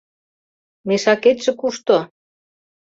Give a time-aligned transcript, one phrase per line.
[0.87, 1.97] —Мешакетше кушто?